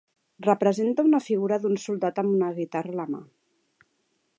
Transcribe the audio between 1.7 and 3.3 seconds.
soldat amb una guitarra a la mà.